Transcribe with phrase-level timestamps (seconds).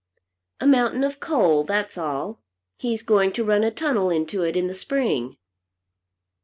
[0.59, 2.41] "A mountain of coal; that's all.
[2.79, 5.37] He's going to run a tunnel into it in the Spring."